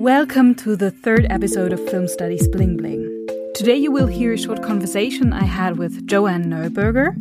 Welcome 0.00 0.54
to 0.54 0.76
the 0.76 0.90
third 0.90 1.26
episode 1.28 1.74
of 1.74 1.90
Film 1.90 2.08
Studies 2.08 2.48
Bling 2.48 2.78
Bling. 2.78 3.04
Today 3.54 3.76
you 3.76 3.92
will 3.92 4.06
hear 4.06 4.32
a 4.32 4.38
short 4.38 4.62
conversation 4.62 5.34
I 5.34 5.44
had 5.44 5.76
with 5.76 6.06
Joan 6.06 6.44
Neuberger. 6.44 7.14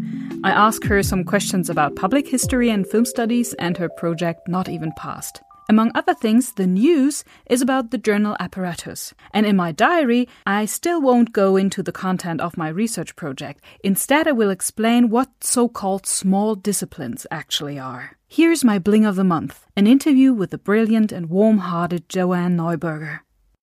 I 0.46 0.52
asked 0.52 0.86
her 0.86 1.04
some 1.04 1.26
questions 1.26 1.70
about 1.70 1.98
public 1.98 2.26
history 2.26 2.70
and 2.70 2.88
film 2.88 3.04
studies 3.04 3.54
and 3.56 3.76
her 3.76 3.90
project 3.90 4.48
Not 4.48 4.70
Even 4.70 4.94
Past. 4.94 5.42
Among 5.68 5.92
other 5.94 6.14
things, 6.14 6.54
the 6.54 6.68
news 6.68 7.26
is 7.50 7.62
about 7.62 7.92
the 7.92 7.98
journal 7.98 8.38
apparatus. 8.40 9.14
And 9.34 9.46
in 9.46 9.58
my 9.58 9.74
diary, 9.74 10.30
I 10.48 10.64
still 10.64 11.02
won't 11.02 11.34
go 11.34 11.58
into 11.58 11.84
the 11.84 11.92
content 11.92 12.40
of 12.40 12.56
my 12.56 12.70
research 12.70 13.14
project. 13.18 13.62
Instead, 13.84 14.26
I 14.26 14.32
will 14.32 14.52
explain 14.52 15.10
what 15.10 15.28
so 15.42 15.68
called 15.68 16.06
small 16.06 16.56
disciplines 16.56 17.28
actually 17.30 17.78
are. 17.78 18.19
Here's 18.32 18.64
my 18.64 18.78
bling 18.78 19.06
of 19.06 19.16
the 19.16 19.24
month 19.24 19.66
an 19.76 19.88
interview 19.88 20.34
with 20.34 20.52
the 20.52 20.60
brilliant 20.60 21.12
and 21.12 21.32
warm 21.32 21.58
hearted 21.58 22.08
Joan 22.10 22.56
Neuberger. 22.56 23.22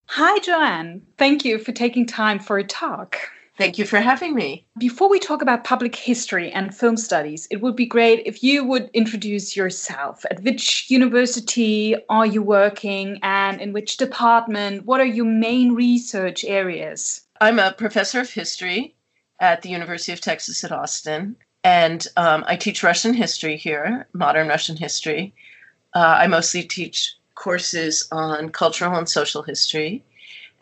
Hi, 0.08 0.40
Joan. 0.40 1.02
Thank 1.18 1.44
you 1.44 1.60
for 1.60 1.70
taking 1.70 2.04
time 2.04 2.40
for 2.40 2.58
a 2.58 2.64
talk. 2.64 3.16
Thank 3.56 3.78
you 3.78 3.84
for 3.84 4.00
having 4.00 4.34
me. 4.34 4.66
Before 4.76 5.08
we 5.08 5.20
talk 5.20 5.40
about 5.40 5.62
public 5.62 5.94
history 5.94 6.50
and 6.50 6.76
film 6.76 6.96
studies, 6.96 7.46
it 7.48 7.60
would 7.60 7.76
be 7.76 7.86
great 7.86 8.26
if 8.26 8.42
you 8.42 8.64
would 8.64 8.90
introduce 8.92 9.56
yourself. 9.56 10.24
At 10.32 10.42
which 10.42 10.90
university 10.90 11.94
are 12.08 12.26
you 12.26 12.42
working 12.42 13.20
and 13.22 13.60
in 13.60 13.72
which 13.72 13.98
department? 13.98 14.84
What 14.84 15.00
are 15.00 15.06
your 15.06 15.26
main 15.26 15.76
research 15.76 16.44
areas? 16.44 17.20
I'm 17.40 17.60
a 17.60 17.70
professor 17.70 18.18
of 18.18 18.30
history 18.30 18.96
at 19.38 19.62
the 19.62 19.68
University 19.68 20.12
of 20.12 20.20
Texas 20.20 20.64
at 20.64 20.72
Austin, 20.72 21.36
and 21.66 22.06
um, 22.16 22.44
I 22.46 22.56
teach 22.56 22.82
Russian 22.82 23.12
history 23.12 23.56
here, 23.56 24.06
modern 24.12 24.48
Russian 24.48 24.76
history. 24.76 25.34
Uh, 25.94 26.16
I 26.22 26.26
mostly 26.26 26.62
teach 26.62 27.14
courses 27.34 28.08
on 28.12 28.50
cultural 28.50 28.96
and 28.96 29.08
social 29.08 29.42
history, 29.42 30.02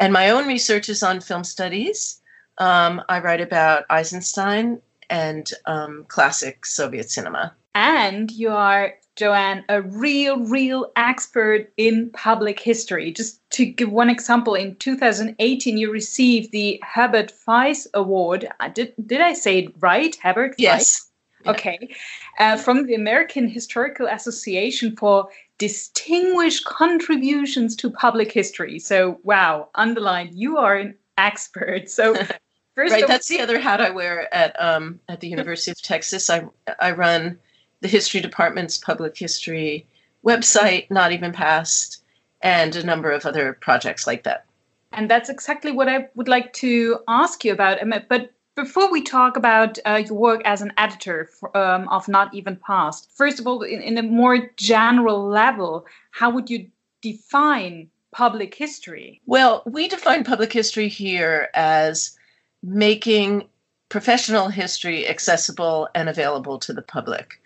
and 0.01 0.13
my 0.13 0.31
own 0.31 0.49
research 0.49 0.89
is 0.89 1.03
on 1.03 1.21
film 1.21 1.45
studies 1.45 2.21
um, 2.59 3.03
I 3.09 3.21
write 3.21 3.41
about 3.41 3.85
Eisenstein 3.91 4.81
and 5.11 5.51
um, 5.67 6.05
classic 6.09 6.67
Soviet 6.67 7.11
cinema. 7.11 7.53
And 7.75 8.31
you 8.31 8.51
are, 8.51 8.95
Joan, 9.17 9.65
a 9.69 9.83
real, 9.83 10.41
real 10.41 10.91
expert 10.97 11.73
in 11.77 12.11
public 12.11 12.59
history. 12.59 13.13
Just 13.13 13.41
to 13.51 13.65
give 13.65 13.91
one 13.91 14.11
example, 14.11 14.55
in 14.55 14.75
2018, 14.77 15.79
you 15.79 15.91
received 15.91 16.51
the 16.51 16.83
Herbert 16.83 17.33
Feis 17.47 17.87
Award. 17.95 18.49
Uh, 18.59 18.69
did, 18.69 18.93
did 19.07 19.21
I 19.21 19.33
say 19.33 19.59
it 19.61 19.75
right? 19.79 20.17
Herbert 20.17 20.55
Yes. 20.59 21.11
Okay. 21.47 21.95
Uh, 22.39 22.57
from 22.57 22.87
the 22.87 22.95
American 22.95 23.47
Historical 23.47 24.07
Association 24.07 24.97
for 24.97 25.29
distinguished 25.59 26.65
contributions 26.65 27.77
to 27.77 27.91
public 27.91 28.33
history. 28.33 28.79
So, 28.79 29.21
wow, 29.23 29.69
underlined, 29.75 30.35
you 30.35 30.57
are 30.57 30.75
an 30.75 30.95
expert. 31.19 31.89
So, 31.91 32.17
First 32.75 32.93
right, 32.93 33.07
that's 33.07 33.29
the 33.29 33.41
other 33.41 33.61
hat 33.61 33.81
I 33.81 33.91
wear 33.91 34.33
at 34.35 34.61
um, 34.61 34.99
at 35.09 35.21
the 35.21 35.29
University 35.29 35.71
of 35.71 35.81
Texas. 35.81 36.29
I 36.29 36.45
I 36.81 36.91
run 36.91 37.39
the 37.85 37.89
history 37.89 38.23
department's 38.23 38.79
public 38.79 39.15
history 39.15 39.85
website, 40.25 40.91
not 40.91 41.13
even 41.13 41.33
past, 41.33 42.03
and 42.41 42.75
a 42.75 42.83
number 42.83 43.11
of 43.11 43.27
other 43.27 43.53
projects 43.53 44.07
like 44.07 44.23
that. 44.23 44.47
And 44.93 45.11
that's 45.11 45.29
exactly 45.29 45.71
what 45.71 45.87
I 45.87 46.09
would 46.15 46.27
like 46.27 46.55
to 46.55 47.01
ask 47.09 47.45
you 47.45 47.53
about. 47.53 47.81
But 48.09 48.33
before 48.55 48.91
we 48.91 49.03
talk 49.03 49.37
about 49.37 49.79
uh, 49.85 50.03
your 50.07 50.17
work 50.17 50.41
as 50.47 50.63
an 50.63 50.73
editor 50.79 51.27
for, 51.27 51.55
um, 51.55 51.87
of 51.91 52.09
Not 52.09 52.33
Even 52.33 52.57
Past, 52.57 53.11
first 53.15 53.39
of 53.39 53.47
all, 53.47 53.61
in, 53.61 53.83
in 53.83 53.99
a 53.99 54.03
more 54.03 54.51
general 54.57 55.29
level, 55.29 55.85
how 56.11 56.31
would 56.31 56.49
you 56.49 56.67
define 57.03 57.91
public 58.13 58.55
history? 58.55 59.21
Well, 59.27 59.63
we 59.67 59.89
define 59.89 60.25
public 60.25 60.55
history 60.55 60.89
here 60.89 61.51
as 61.53 62.17
making 62.63 63.47
professional 63.91 64.49
history 64.49 65.07
accessible 65.07 65.91
and 65.95 66.09
available 66.09 66.59
to 66.61 66.73
the 66.73 66.81
public. 66.81 67.43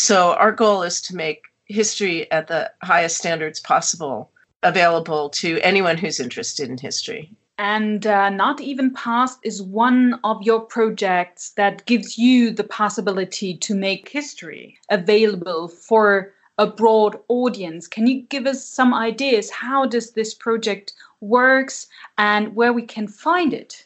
So, 0.00 0.34
our 0.34 0.52
goal 0.52 0.84
is 0.84 1.00
to 1.02 1.16
make 1.16 1.46
history 1.64 2.30
at 2.30 2.46
the 2.46 2.70
highest 2.82 3.18
standards 3.18 3.58
possible 3.58 4.30
available 4.62 5.28
to 5.30 5.58
anyone 5.58 5.98
who's 5.98 6.20
interested 6.20 6.70
in 6.70 6.78
history. 6.78 7.32
And 7.58 8.06
uh, 8.06 8.30
Not 8.30 8.60
Even 8.60 8.94
Past 8.94 9.40
is 9.42 9.60
one 9.60 10.20
of 10.22 10.40
your 10.40 10.60
projects 10.60 11.50
that 11.56 11.84
gives 11.86 12.16
you 12.16 12.52
the 12.52 12.62
possibility 12.62 13.56
to 13.56 13.74
make 13.74 14.08
history 14.08 14.78
available 14.88 15.66
for 15.66 16.32
a 16.58 16.68
broad 16.68 17.18
audience. 17.26 17.88
Can 17.88 18.06
you 18.06 18.22
give 18.22 18.46
us 18.46 18.64
some 18.64 18.94
ideas? 18.94 19.50
How 19.50 19.84
does 19.84 20.12
this 20.12 20.32
project 20.32 20.92
works 21.20 21.88
and 22.16 22.54
where 22.54 22.72
we 22.72 22.82
can 22.82 23.08
find 23.08 23.52
it? 23.52 23.84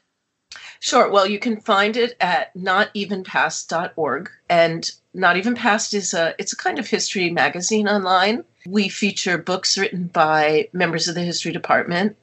Sure. 0.80 1.10
Well, 1.10 1.26
you 1.26 1.38
can 1.38 1.58
find 1.58 1.96
it 1.96 2.18
at 2.20 2.54
notevenpast.org. 2.54 4.30
And 4.50 4.90
Not 5.14 5.36
Even 5.36 5.54
Past 5.54 5.92
is 5.92 6.14
a 6.14 6.34
it's 6.38 6.52
a 6.52 6.56
kind 6.56 6.78
of 6.78 6.86
history 6.86 7.30
magazine 7.30 7.88
online. 7.88 8.44
We 8.66 8.88
feature 8.88 9.36
books 9.36 9.76
written 9.76 10.06
by 10.06 10.68
members 10.72 11.06
of 11.08 11.14
the 11.14 11.22
history 11.22 11.52
department 11.52 12.16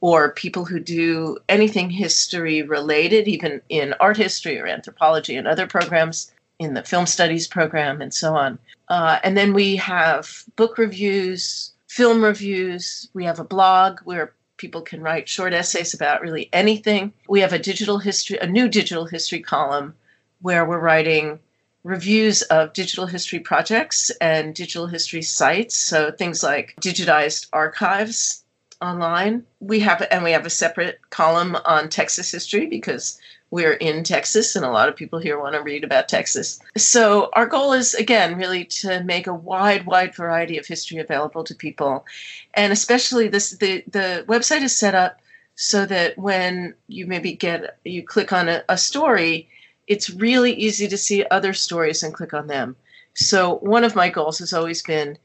or 0.00 0.32
people 0.32 0.64
who 0.64 0.80
do 0.80 1.36
anything 1.48 1.90
history 1.90 2.62
related, 2.62 3.28
even 3.28 3.60
in 3.68 3.94
art 4.00 4.16
history 4.16 4.58
or 4.58 4.66
anthropology 4.66 5.36
and 5.36 5.46
other 5.46 5.66
programs, 5.66 6.32
in 6.58 6.74
the 6.74 6.82
film 6.82 7.06
studies 7.06 7.46
program 7.46 8.00
and 8.00 8.14
so 8.14 8.34
on. 8.34 8.58
Uh, 8.88 9.18
and 9.22 9.36
then 9.36 9.52
we 9.52 9.76
have 9.76 10.44
book 10.56 10.78
reviews, 10.78 11.72
film 11.88 12.22
reviews. 12.22 13.08
We 13.12 13.24
have 13.24 13.38
a 13.38 13.44
blog 13.44 14.00
where 14.04 14.32
people 14.56 14.82
can 14.82 15.02
write 15.02 15.28
short 15.28 15.52
essays 15.52 15.94
about 15.94 16.20
really 16.20 16.48
anything. 16.52 17.12
We 17.28 17.40
have 17.40 17.52
a 17.52 17.58
digital 17.58 17.98
history, 17.98 18.38
a 18.38 18.46
new 18.46 18.68
digital 18.68 19.06
history 19.06 19.40
column 19.40 19.94
where 20.40 20.64
we're 20.64 20.78
writing 20.78 21.38
reviews 21.82 22.42
of 22.42 22.72
digital 22.72 23.06
history 23.06 23.40
projects 23.40 24.10
and 24.20 24.54
digital 24.54 24.86
history 24.86 25.22
sites. 25.22 25.76
So 25.76 26.10
things 26.10 26.42
like 26.42 26.74
digitized 26.80 27.46
archives 27.52 28.44
online. 28.82 29.44
We 29.60 29.80
have 29.80 30.06
and 30.10 30.24
we 30.24 30.32
have 30.32 30.46
a 30.46 30.50
separate 30.50 30.98
column 31.10 31.56
on 31.64 31.88
Texas 31.88 32.30
history 32.30 32.66
because 32.66 33.18
we're 33.50 33.74
in 33.74 34.04
Texas 34.04 34.54
and 34.54 34.64
a 34.64 34.70
lot 34.70 34.88
of 34.88 34.96
people 34.96 35.18
here 35.18 35.38
want 35.38 35.54
to 35.54 35.62
read 35.62 35.84
about 35.84 36.08
Texas. 36.08 36.60
So 36.76 37.30
our 37.32 37.46
goal 37.46 37.72
is 37.72 37.94
again 37.94 38.36
really 38.36 38.64
to 38.66 39.02
make 39.02 39.26
a 39.26 39.34
wide 39.34 39.86
wide 39.86 40.14
variety 40.14 40.56
of 40.58 40.66
history 40.66 40.98
available 40.98 41.44
to 41.44 41.54
people. 41.54 42.06
And 42.54 42.72
especially 42.72 43.28
this 43.28 43.50
the 43.50 43.84
the 43.86 44.24
website 44.28 44.62
is 44.62 44.76
set 44.76 44.94
up 44.94 45.20
so 45.56 45.84
that 45.86 46.16
when 46.16 46.74
you 46.88 47.06
maybe 47.06 47.32
get 47.34 47.78
you 47.84 48.02
click 48.02 48.32
on 48.32 48.48
a, 48.48 48.64
a 48.68 48.78
story, 48.78 49.48
it's 49.86 50.10
really 50.10 50.52
easy 50.52 50.88
to 50.88 50.96
see 50.96 51.24
other 51.30 51.52
stories 51.52 52.02
and 52.02 52.14
click 52.14 52.34
on 52.34 52.46
them. 52.46 52.76
So 53.14 53.56
one 53.56 53.84
of 53.84 53.96
my 53.96 54.08
goals 54.08 54.38
has 54.38 54.52
always 54.52 54.82
been 54.82 55.18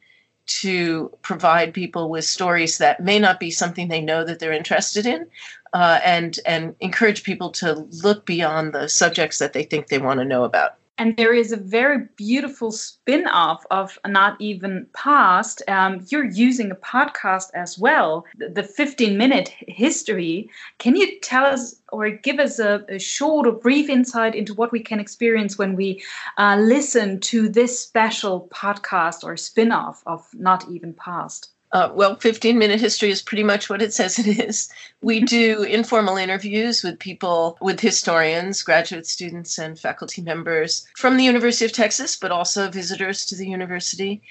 to 0.47 1.11
provide 1.21 1.73
people 1.73 2.09
with 2.09 2.25
stories 2.25 2.77
that 2.77 2.99
may 2.99 3.19
not 3.19 3.39
be 3.39 3.49
something 3.51 3.87
they 3.87 4.01
know 4.01 4.23
that 4.23 4.39
they're 4.39 4.51
interested 4.51 5.05
in, 5.05 5.27
uh, 5.73 5.99
and 6.05 6.39
and 6.45 6.75
encourage 6.79 7.23
people 7.23 7.49
to 7.51 7.73
look 8.03 8.25
beyond 8.25 8.73
the 8.73 8.87
subjects 8.87 9.39
that 9.39 9.53
they 9.53 9.63
think 9.63 9.87
they 9.87 9.97
want 9.97 10.19
to 10.19 10.25
know 10.25 10.43
about. 10.43 10.75
And 10.97 11.17
there 11.17 11.33
is 11.33 11.51
a 11.51 11.57
very 11.57 12.07
beautiful 12.15 12.71
spin 12.71 13.27
off 13.27 13.65
of 13.69 13.99
Not 14.07 14.39
Even 14.39 14.87
Past. 14.93 15.61
Um, 15.67 16.05
you're 16.09 16.23
using 16.23 16.71
a 16.71 16.75
podcast 16.75 17.49
as 17.53 17.77
well, 17.77 18.25
the 18.37 18.63
15 18.63 19.17
minute 19.17 19.49
history. 19.67 20.49
Can 20.77 20.95
you 20.95 21.19
tell 21.19 21.45
us 21.45 21.75
or 21.91 22.09
give 22.09 22.39
us 22.39 22.59
a, 22.59 22.85
a 22.87 22.97
short 22.97 23.45
or 23.45 23.51
brief 23.51 23.89
insight 23.89 24.35
into 24.35 24.53
what 24.53 24.71
we 24.71 24.79
can 24.79 24.99
experience 24.99 25.57
when 25.57 25.75
we 25.75 26.01
uh, 26.37 26.57
listen 26.61 27.19
to 27.21 27.49
this 27.49 27.77
special 27.79 28.47
podcast 28.53 29.23
or 29.23 29.35
spin 29.35 29.73
off 29.73 30.01
of 30.05 30.25
Not 30.33 30.69
Even 30.69 30.93
Past? 30.93 31.54
Uh, 31.75 31.91
well, 31.93 32.15
15 32.15 32.57
minute 32.57 32.79
history 32.79 33.11
is 33.11 33.21
pretty 33.21 33.43
much 33.43 33.69
what 33.69 33.81
it 33.81 33.93
says 33.93 34.17
it 34.17 34.39
is. 34.39 34.69
We 35.01 35.19
do 35.19 35.61
informal 35.79 36.15
interviews 36.15 36.83
with 36.83 36.97
people, 36.97 37.57
with 37.59 37.81
historians, 37.81 38.63
graduate 38.63 39.05
students, 39.05 39.59
and 39.59 39.77
faculty 39.77 40.21
members 40.21 40.87
from 40.95 41.17
the 41.17 41.25
University 41.25 41.65
of 41.65 41.73
Texas, 41.73 42.15
but 42.15 42.31
also 42.31 42.71
visitors 42.71 43.25
to 43.25 43.35
the 43.35 43.49
university 43.49 44.21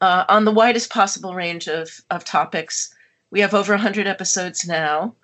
uh, 0.00 0.24
on 0.30 0.46
the 0.46 0.50
widest 0.50 0.88
possible 0.88 1.34
range 1.34 1.68
of, 1.68 2.00
of 2.10 2.24
topics. 2.24 2.94
We 3.30 3.40
have 3.40 3.52
over 3.52 3.74
100 3.74 4.06
episodes 4.06 4.66
now, 4.66 5.14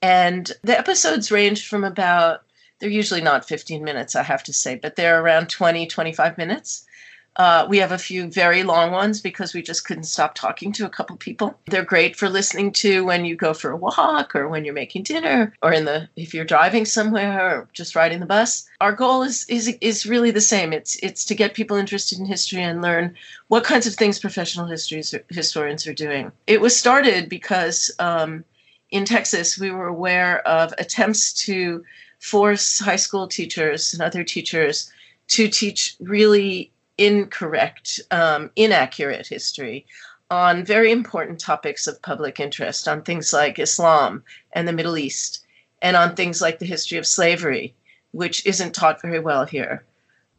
and 0.00 0.52
the 0.62 0.78
episodes 0.78 1.32
range 1.32 1.66
from 1.66 1.82
about, 1.82 2.44
they're 2.78 2.88
usually 2.88 3.20
not 3.20 3.48
15 3.48 3.82
minutes, 3.82 4.14
I 4.14 4.22
have 4.22 4.44
to 4.44 4.52
say, 4.52 4.76
but 4.76 4.94
they're 4.94 5.20
around 5.20 5.48
20, 5.48 5.88
25 5.88 6.38
minutes. 6.38 6.86
Uh, 7.36 7.66
we 7.68 7.78
have 7.78 7.92
a 7.92 7.98
few 7.98 8.30
very 8.30 8.62
long 8.62 8.90
ones 8.90 9.20
because 9.20 9.52
we 9.52 9.60
just 9.60 9.84
couldn't 9.84 10.04
stop 10.04 10.34
talking 10.34 10.72
to 10.72 10.86
a 10.86 10.90
couple 10.90 11.16
people. 11.16 11.58
They're 11.66 11.84
great 11.84 12.16
for 12.16 12.30
listening 12.30 12.72
to 12.72 13.04
when 13.04 13.24
you 13.24 13.36
go 13.36 13.52
for 13.52 13.70
a 13.70 13.76
walk 13.76 14.34
or 14.34 14.48
when 14.48 14.64
you're 14.64 14.74
making 14.74 15.02
dinner 15.02 15.52
or 15.62 15.72
in 15.72 15.84
the 15.84 16.08
if 16.16 16.32
you're 16.32 16.46
driving 16.46 16.86
somewhere 16.86 17.58
or 17.58 17.68
just 17.74 17.94
riding 17.94 18.20
the 18.20 18.26
bus. 18.26 18.66
Our 18.80 18.92
goal 18.92 19.22
is 19.22 19.44
is 19.48 19.68
is 19.80 20.06
really 20.06 20.30
the 20.30 20.40
same. 20.40 20.72
It's 20.72 20.96
it's 20.96 21.24
to 21.26 21.34
get 21.34 21.54
people 21.54 21.76
interested 21.76 22.18
in 22.18 22.24
history 22.24 22.62
and 22.62 22.80
learn 22.80 23.14
what 23.48 23.64
kinds 23.64 23.86
of 23.86 23.94
things 23.94 24.18
professional 24.18 24.66
histories, 24.66 25.14
historians 25.28 25.86
are 25.86 25.94
doing. 25.94 26.32
It 26.46 26.60
was 26.60 26.74
started 26.74 27.28
because 27.28 27.90
um, 27.98 28.44
in 28.90 29.04
Texas 29.04 29.58
we 29.58 29.70
were 29.70 29.88
aware 29.88 30.40
of 30.48 30.72
attempts 30.78 31.32
to 31.44 31.84
force 32.18 32.78
high 32.78 32.96
school 32.96 33.28
teachers 33.28 33.92
and 33.92 34.02
other 34.02 34.24
teachers 34.24 34.90
to 35.28 35.48
teach 35.48 35.96
really 36.00 36.70
incorrect, 36.98 38.00
um, 38.10 38.50
inaccurate 38.56 39.26
history 39.26 39.86
on 40.30 40.64
very 40.64 40.90
important 40.90 41.38
topics 41.38 41.86
of 41.86 42.02
public 42.02 42.40
interest, 42.40 42.88
on 42.88 43.02
things 43.02 43.32
like 43.32 43.58
Islam 43.58 44.24
and 44.52 44.66
the 44.66 44.72
Middle 44.72 44.98
East, 44.98 45.44
and 45.82 45.96
on 45.96 46.14
things 46.14 46.40
like 46.40 46.58
the 46.58 46.66
history 46.66 46.98
of 46.98 47.06
slavery, 47.06 47.74
which 48.10 48.44
isn't 48.44 48.74
taught 48.74 49.02
very 49.02 49.20
well 49.20 49.44
here. 49.44 49.84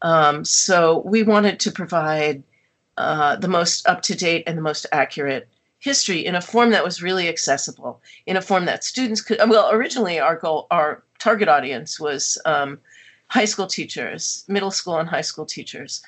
Um, 0.02 0.44
so 0.44 1.02
we 1.06 1.22
wanted 1.22 1.60
to 1.60 1.72
provide 1.72 2.42
uh, 2.96 3.36
the 3.36 3.48
most 3.48 3.88
up 3.88 4.02
to 4.02 4.14
date 4.14 4.44
and 4.46 4.58
the 4.58 4.62
most 4.62 4.86
accurate 4.92 5.48
history 5.78 6.24
in 6.24 6.34
a 6.34 6.40
form 6.40 6.70
that 6.70 6.84
was 6.84 7.02
really 7.02 7.28
accessible, 7.28 8.02
in 8.26 8.36
a 8.36 8.42
form 8.42 8.64
that 8.66 8.84
students 8.84 9.20
could. 9.20 9.38
Well, 9.48 9.70
originally 9.70 10.18
our 10.18 10.36
goal, 10.36 10.66
our 10.70 11.02
target 11.18 11.48
audience 11.48 11.98
was 12.00 12.36
um, 12.44 12.80
high 13.28 13.44
school 13.44 13.66
teachers, 13.66 14.44
middle 14.48 14.70
school 14.70 14.98
and 14.98 15.08
high 15.08 15.22
school 15.22 15.46
teachers. 15.46 16.02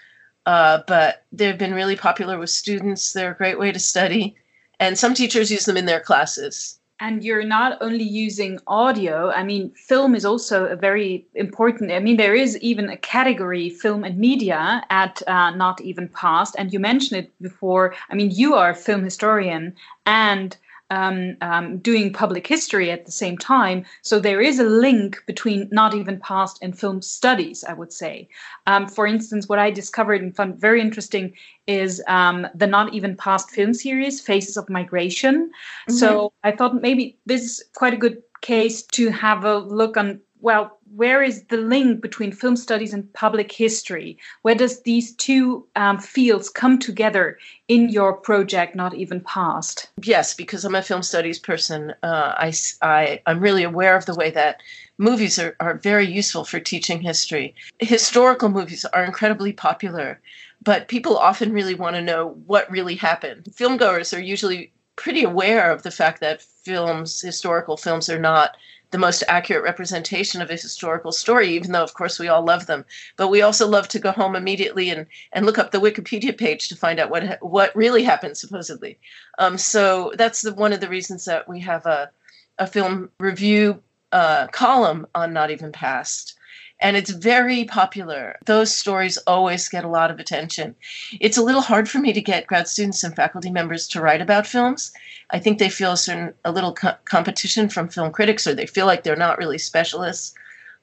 Uh, 0.47 0.81
but 0.87 1.25
they've 1.33 1.59
been 1.59 1.75
really 1.75 1.97
popular 1.97 2.39
with 2.39 2.51
students. 2.51 3.13
They're 3.13 3.33
a 3.33 3.37
great 3.37 3.59
way 3.59 3.73
to 3.73 3.79
study. 3.79 4.35
And 4.79 4.99
some 4.99 5.15
teachers 5.15 5.51
use 5.51 5.67
them 5.67 5.77
in 5.77 5.87
their 5.87 6.01
classes. 6.01 6.79
And 7.03 7.25
you're 7.25 7.45
not 7.45 7.79
only 7.81 8.05
using 8.05 8.59
audio, 8.67 9.31
I 9.31 9.43
mean, 9.43 9.71
film 9.71 10.15
is 10.15 10.27
also 10.27 10.67
a 10.67 10.77
very 10.77 11.27
important. 11.35 11.93
I 11.93 11.99
mean, 11.99 12.19
there 12.19 12.35
is 12.35 12.59
even 12.59 12.91
a 12.91 12.97
category, 12.99 13.71
film 13.71 14.05
and 14.05 14.19
media, 14.19 14.85
at 14.91 15.23
uh, 15.27 15.51
Not 15.51 15.81
Even 15.81 16.09
Past. 16.09 16.55
And 16.59 16.73
you 16.75 16.79
mentioned 16.79 17.25
it 17.25 17.33
before. 17.41 17.95
I 18.11 18.15
mean, 18.15 18.31
you 18.31 18.55
are 18.55 18.71
a 18.71 18.75
film 18.75 19.03
historian 19.03 19.75
and 20.05 20.57
um, 20.91 21.37
um, 21.41 21.79
doing 21.79 22.13
public 22.13 22.47
history 22.47 22.91
at 22.91 23.07
the 23.07 23.13
same 23.13 23.39
time. 23.39 23.85
So 24.03 24.19
there 24.19 24.41
is 24.41 24.59
a 24.59 24.65
link 24.65 25.23
between 25.27 25.69
not 25.71 25.95
even 25.95 26.21
past 26.21 26.59
and 26.63 26.79
film 26.79 27.01
studies, 27.03 27.65
I 27.65 27.73
would 27.73 27.93
say. 27.93 28.29
Um, 28.67 28.89
for 28.89 29.07
instance, 29.07 29.49
what 29.49 29.59
I 29.59 29.71
discovered 29.71 30.21
and 30.21 30.35
found 30.35 30.61
very 30.61 30.81
interesting 30.81 31.35
is 31.67 32.03
um, 32.09 32.47
the 32.55 32.67
not 32.67 32.93
even 32.93 33.17
past 33.17 33.51
film 33.51 33.75
series, 33.75 34.21
Faces 34.21 34.57
of 34.57 34.69
Migration. 34.69 35.51
Mm-hmm. 35.89 35.93
So 35.95 36.33
I 36.45 36.53
thought 36.53 36.83
maybe 36.83 37.17
this 37.27 37.43
is 37.43 37.65
quite 37.75 37.95
a 37.95 37.99
good 37.99 38.23
case 38.41 38.83
to 38.83 39.11
have 39.11 39.45
a 39.45 39.59
look 39.59 39.97
on 39.97 40.21
well, 40.43 40.79
where 40.95 41.23
is 41.23 41.45
the 41.45 41.57
link 41.57 42.01
between 42.01 42.33
film 42.33 42.57
studies 42.57 42.93
and 42.93 43.13
public 43.13 43.53
history? 43.53 44.19
Where 44.43 44.55
does 44.55 44.83
these 44.83 45.15
two 45.17 45.67
um, 45.77 45.99
fields 45.99 46.49
come 46.49 46.79
together 46.79 47.39
in 47.69 47.89
your 47.89 48.13
project, 48.13 48.75
Not 48.75 48.95
Even 48.95 49.21
Past? 49.21 49.91
Yes, 50.03 50.35
because 50.35 50.65
I'm 50.65 50.75
a 50.75 50.83
film 50.83 51.03
studies 51.03 51.39
person, 51.39 51.95
uh, 52.03 52.35
I, 52.37 52.53
I, 52.83 53.23
I'm 53.27 53.41
really 53.41 53.63
aware 53.63 53.97
of 53.97 54.07
the 54.07 54.15
way 54.15 54.31
that 54.31 54.63
movies 54.99 55.39
are, 55.39 55.57
are 55.61 55.75
very 55.75 56.07
useful 56.07 56.45
for 56.45 56.61
teaching 56.61 57.01
history. 57.01 57.55
Historical 57.79 58.49
movies 58.49 58.85
are 58.87 59.05
incredibly 59.05 59.53
popular, 59.53 60.21
but 60.63 60.89
people 60.89 61.17
often 61.17 61.53
really 61.53 61.75
want 61.75 61.97
to 61.97 62.03
know 62.03 62.37
what 62.47 62.71
really 62.71 62.97
happened. 62.97 63.49
Filmgoers 63.53 64.17
are 64.17 64.23
usually 64.23 64.73
pretty 64.97 65.25
aware 65.25 65.71
of 65.71 65.83
the 65.83 65.91
fact 65.91 66.21
that 66.21 66.43
films, 66.43 67.21
historical 67.21 67.77
films, 67.77 68.11
are 68.11 68.19
not 68.19 68.57
the 68.91 68.99
most 68.99 69.23
accurate 69.29 69.63
representation 69.63 70.43
of 70.43 70.51
a 70.51 70.55
historical 70.55 71.13
story, 71.13 71.49
even 71.51 71.73
though, 71.73 71.83
of 71.83 71.95
course, 71.95 72.19
we 72.19 72.29
all 72.29 72.45
love 72.45 72.67
them. 72.67 72.85
But 73.17 73.29
we 73.29 73.43
also 73.43 73.67
love 73.67 73.89
to 73.89 73.99
go 73.99 74.11
home 74.11 74.35
immediately 74.35 74.91
and, 74.91 75.07
and 75.33 75.47
look 75.47 75.59
up 75.59 75.71
the 75.71 75.81
Wikipedia 75.81 76.37
page 76.37 76.69
to 76.69 76.77
find 76.77 76.99
out 76.99 77.11
what 77.11 77.39
what 77.41 77.75
really 77.77 78.03
happened, 78.03 78.37
supposedly. 78.37 78.99
Um, 79.39 79.59
so 79.59 80.13
that's 80.17 80.43
the, 80.43 80.53
one 80.55 80.73
of 80.73 80.81
the 80.81 80.89
reasons 80.89 81.25
that 81.25 81.49
we 81.49 81.61
have 81.61 81.87
a, 81.87 82.11
a 82.59 82.67
film 82.67 83.11
review 83.19 83.81
uh, 84.13 84.49
column 84.49 85.07
on 85.15 85.33
Not 85.33 85.51
Even 85.51 85.73
Past 85.73 86.37
and 86.81 86.97
it's 86.97 87.11
very 87.11 87.65
popular. 87.65 88.37
Those 88.47 88.75
stories 88.75 89.19
always 89.27 89.69
get 89.69 89.85
a 89.85 89.89
lot 89.89 90.11
of 90.11 90.19
attention. 90.19 90.75
It's 91.21 91.37
a 91.37 91.43
little 91.43 91.61
hard 91.61 91.89
for 91.89 91.99
me 91.99 92.13
to 92.13 92.21
get 92.21 92.47
grad 92.47 92.69
students 92.69 93.05
and 93.05 93.15
faculty 93.15 93.51
members 93.51 93.87
to 93.89 94.01
write 94.01 94.23
about 94.23 94.47
films. 94.47 94.93
I 95.31 95.39
think 95.39 95.59
they 95.59 95.69
feel 95.69 95.93
a 95.93 95.97
certain 95.97 96.35
a 96.45 96.53
little 96.53 96.73
co- 96.73 96.97
competition 97.05 97.69
from 97.69 97.89
film 97.89 98.13
critics, 98.13 98.47
or 98.47 98.55
they 98.55 98.67
feel 98.67 98.87
like 98.87 99.03
they're 99.03 99.17
not 99.17 99.39
really 99.39 99.59
specialists. 99.59 100.35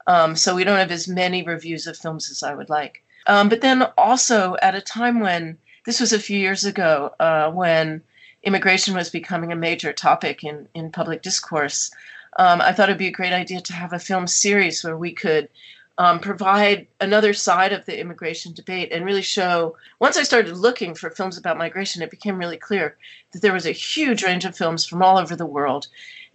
Um, 0.06 0.36
so 0.36 0.56
we 0.56 0.64
don't 0.64 0.78
have 0.78 0.92
as 0.92 1.08
many 1.08 1.44
reviews 1.44 1.88
of 1.88 1.98
films 1.98 2.30
as 2.30 2.44
I 2.44 2.54
would 2.54 2.70
like. 2.70 3.04
Um, 3.26 3.50
but 3.50 3.62
then 3.62 3.84
also 3.98 4.56
at 4.62 4.76
a 4.76 4.82
time 4.82 5.20
when 5.20 5.58
this 5.86 6.00
was 6.00 6.14
a 6.14 6.20
few 6.20 6.40
years 6.40 6.64
ago, 6.64 7.14
uh, 7.20 7.52
when 7.52 8.02
immigration 8.44 8.96
was 8.96 9.10
becoming 9.10 9.52
a 9.52 9.56
major 9.56 9.92
topic 9.92 10.44
in 10.44 10.68
in 10.76 10.92
public 10.92 11.24
discourse. 11.24 11.92
Um, 12.38 12.62
I 12.62 12.72
thought 12.72 12.90
it'd 12.90 13.00
be 13.00 13.08
a 13.08 13.12
great 13.12 13.34
idea 13.34 13.62
to 13.62 13.74
have 13.74 13.94
a 13.94 14.00
film 14.00 14.28
series 14.28 14.84
where 14.84 14.96
we 14.98 15.12
could 15.12 15.50
um, 15.98 16.20
provide 16.20 16.88
another 17.02 17.34
side 17.34 17.74
of 17.74 17.86
the 17.86 18.00
immigration 18.00 18.54
debate 18.54 18.92
and 18.92 19.06
really 19.06 19.22
show. 19.22 19.76
Once 20.00 20.18
I 20.18 20.24
started 20.24 20.58
looking 20.58 20.94
for 20.94 21.10
films 21.10 21.38
about 21.38 21.58
migration, 21.58 22.02
it 22.02 22.12
became 22.12 22.38
really 22.38 22.58
clear 22.58 22.96
that 23.32 23.42
there 23.42 23.54
was 23.54 23.66
a 23.66 23.72
huge 23.72 24.24
range 24.24 24.46
of 24.46 24.56
films 24.56 24.86
from 24.86 25.02
all 25.02 25.18
over 25.18 25.36
the 25.36 25.46
world 25.46 25.88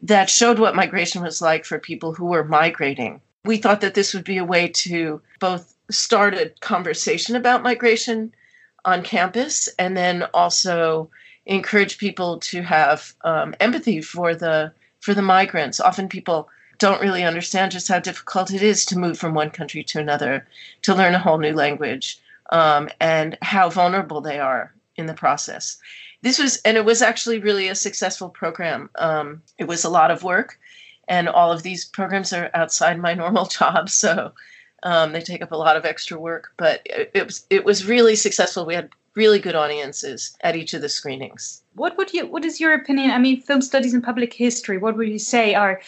that 0.03 0.29
showed 0.29 0.59
what 0.59 0.75
migration 0.75 1.23
was 1.23 1.41
like 1.41 1.65
for 1.65 1.79
people 1.79 2.13
who 2.13 2.27
were 2.27 2.45
migrating. 2.45 3.21
We 3.45 3.57
thought 3.57 3.81
that 3.83 3.95
this 3.95 4.15
would 4.15 4.25
be 4.25 4.39
a 4.39 4.45
way 4.45 4.69
to 4.69 5.21
both 5.39 5.75
start 5.91 6.35
a 6.35 6.53
conversation 6.61 7.37
about 7.37 7.63
migration 7.63 8.35
on 8.85 9.03
campus 9.03 9.69
and 9.79 9.97
then 9.97 10.25
also 10.35 11.09
encourage 11.47 11.99
people 11.99 12.39
to 12.39 12.63
have 12.63 13.15
um, 13.23 13.55
empathy 13.61 14.01
for 14.01 14.35
the 14.35 14.73
for 15.01 15.15
the 15.15 15.23
migrants. 15.23 15.81
Often 15.81 16.09
people 16.09 16.49
don't 16.83 17.01
really 17.01 17.23
understand 17.23 17.71
just 17.71 17.87
how 17.87 18.01
difficult 18.01 18.53
it 18.53 18.61
is 18.61 18.85
to 18.85 18.99
move 18.99 19.17
from 19.17 19.35
one 19.35 19.51
country 19.51 19.85
to 19.85 20.01
another, 20.01 20.45
to 20.83 20.93
learn 20.93 21.15
a 21.15 21.19
whole 21.21 21.39
new 21.39 21.53
language, 21.53 22.19
um, 22.51 22.89
and 22.99 23.39
how 23.41 23.71
vulnerable 23.71 24.21
they 24.21 24.41
are 24.41 24.75
in 24.97 25.07
the 25.07 25.15
process. 25.15 25.79
This 26.23 26.41
was, 26.41 26.57
and 26.65 26.77
it 26.77 26.85
was 26.85 27.01
actually 27.01 27.39
really 27.39 27.69
a 27.69 27.77
successful 27.77 28.29
program. 28.29 28.91
Um, 28.97 29.43
it 29.59 29.69
was 29.69 29.85
a 29.85 29.89
lot 29.89 30.11
of 30.11 30.25
work, 30.25 30.59
and 31.07 31.29
all 31.29 31.53
of 31.53 31.63
these 31.63 31.85
programs 31.85 32.33
are 32.33 32.51
outside 32.53 32.99
my 32.99 33.15
normal 33.15 33.47
job, 33.61 33.89
so 33.89 34.33
um, 34.83 35.13
they 35.13 35.21
take 35.21 35.41
up 35.41 35.53
a 35.53 35.57
lot 35.57 35.77
of 35.77 35.85
extra 35.85 36.19
work. 36.19 36.53
But 36.57 36.83
it, 36.85 37.13
it 37.15 37.27
was 37.27 37.47
it 37.49 37.65
was 37.65 37.87
really 37.87 38.17
successful. 38.17 38.67
We 38.67 38.75
had 38.75 38.91
really 39.15 39.39
good 39.39 39.55
audiences 39.55 40.37
at 40.41 40.57
each 40.57 40.75
of 40.75 40.83
the 40.83 40.89
screenings. 40.89 41.63
What 41.75 41.97
would 41.97 42.13
you? 42.13 42.27
What 42.27 42.45
is 42.45 42.59
your 42.59 42.75
opinion? 42.75 43.13
I 43.13 43.19
mean, 43.19 43.41
film 43.41 43.63
studies 43.63 43.95
and 43.95 44.03
public 44.03 44.33
history. 44.35 44.79
What 44.79 44.97
would 44.97 45.09
you 45.09 45.21
say 45.21 45.55
are 45.55 45.81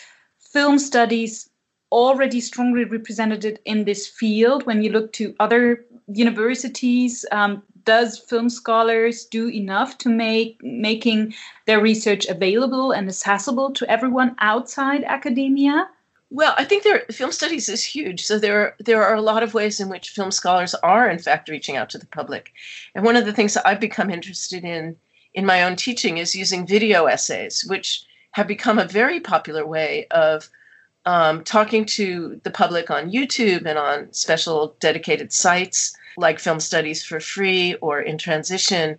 film 0.55 0.79
studies 0.79 1.51
already 1.91 2.41
strongly 2.41 2.85
represented 2.85 3.59
in 3.65 3.85
this 3.85 4.07
field 4.07 4.65
when 4.67 4.83
you 4.83 4.91
look 4.91 5.13
to 5.13 5.35
other 5.41 5.85
universities 6.07 7.27
um, 7.33 7.63
does 7.85 8.19
film 8.19 8.49
scholars 8.49 9.27
do 9.27 9.49
enough 9.49 9.99
to 9.99 10.09
make 10.09 10.59
making 10.63 11.35
their 11.67 11.81
research 11.81 12.25
available 12.27 12.93
and 12.93 13.09
accessible 13.09 13.71
to 13.73 13.89
everyone 13.91 14.35
outside 14.39 15.05
academia 15.05 15.89
well, 16.31 16.55
I 16.59 16.65
think 16.65 16.83
there 16.83 17.05
film 17.13 17.31
studies 17.31 17.69
is 17.69 17.85
huge. 17.85 18.27
So 18.27 18.41
there 18.41 18.75
there 18.81 19.05
are 19.05 19.15
a 19.15 19.23
lot 19.31 19.45
of 19.45 19.55
ways 19.55 19.79
in 19.79 19.89
which 19.89 20.09
film 20.09 20.33
scholars 20.33 20.75
are 20.83 21.09
in 21.09 21.21
fact 21.21 21.49
reaching 21.49 21.77
out 21.77 21.91
to 21.91 21.99
the 21.99 22.07
public. 22.07 22.53
And 22.95 23.05
one 23.05 23.15
of 23.15 23.25
the 23.25 23.33
things 23.33 23.55
that 23.55 23.69
I've 23.69 23.79
become 23.79 24.11
interested 24.11 24.65
in 24.65 24.97
in 25.35 25.47
my 25.47 25.63
own 25.63 25.77
teaching 25.77 26.19
is 26.19 26.35
using 26.35 26.67
video 26.67 27.07
essays, 27.07 27.65
which 27.69 28.05
have 28.35 28.49
become 28.49 28.81
a 28.81 28.85
very 28.85 29.21
popular 29.21 29.65
way 29.65 30.07
of 30.11 30.49
um, 31.07 31.45
talking 31.45 31.85
to 31.85 32.41
the 32.43 32.51
public 32.51 32.91
on 32.91 33.13
YouTube 33.13 33.65
and 33.65 33.79
on 33.79 34.13
special 34.13 34.77
dedicated 34.81 35.33
sites 35.33 35.97
like 36.17 36.41
Film 36.41 36.59
Studies 36.59 37.05
for 37.05 37.21
Free 37.21 37.75
or 37.75 38.01
In 38.01 38.19
Transition 38.19 38.99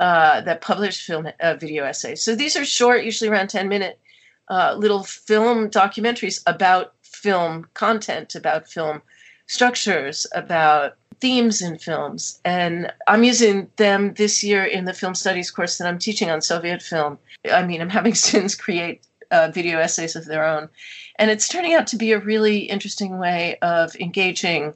uh, 0.00 0.40
that 0.40 0.62
publish 0.62 1.06
film 1.06 1.28
uh, 1.38 1.54
video 1.54 1.84
essays. 1.84 2.22
So 2.22 2.34
these 2.34 2.56
are 2.56 2.64
short, 2.64 3.04
usually 3.04 3.30
around 3.30 3.48
10 3.50 3.68
minute 3.68 4.00
uh, 4.50 4.74
little 4.76 5.04
film 5.04 5.70
documentaries 5.70 6.42
about 6.46 6.94
film 7.02 7.68
content, 7.74 8.34
about 8.34 8.68
film 8.68 9.00
structures, 9.46 10.26
about 10.34 10.96
themes 11.22 11.62
in 11.62 11.78
films. 11.78 12.40
And 12.44 12.92
I'm 13.06 13.22
using 13.22 13.70
them 13.76 14.14
this 14.14 14.42
year 14.42 14.64
in 14.64 14.86
the 14.86 14.92
film 14.92 15.14
studies 15.14 15.52
course 15.52 15.78
that 15.78 15.86
I'm 15.86 16.00
teaching 16.00 16.30
on 16.30 16.42
Soviet 16.42 16.82
film. 16.82 17.16
I 17.50 17.64
mean, 17.64 17.80
I'm 17.80 17.88
having 17.88 18.14
students 18.26 18.56
create 18.56 19.06
uh, 19.30 19.52
video 19.54 19.78
essays 19.78 20.16
of 20.16 20.24
their 20.24 20.44
own. 20.44 20.68
And 21.20 21.30
it's 21.30 21.48
turning 21.48 21.74
out 21.74 21.86
to 21.88 21.96
be 21.96 22.10
a 22.10 22.18
really 22.18 22.58
interesting 22.58 23.18
way 23.18 23.56
of 23.62 23.94
engaging 24.00 24.74